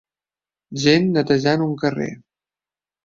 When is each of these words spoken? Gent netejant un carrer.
Gent 0.85 1.05
netejant 1.17 1.67
un 1.67 1.77
carrer. 1.85 2.09